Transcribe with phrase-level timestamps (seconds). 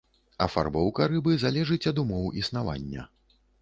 [0.45, 3.11] Афарбоўка рыбы залежыць ад умоў існавання.